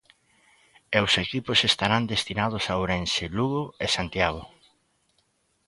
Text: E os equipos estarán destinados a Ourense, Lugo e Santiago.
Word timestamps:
E 0.95 0.97
os 1.05 1.13
equipos 1.25 1.59
estarán 1.71 2.03
destinados 2.13 2.63
a 2.67 2.73
Ourense, 2.81 3.25
Lugo 3.37 3.63
e 3.85 3.87
Santiago. 3.95 4.43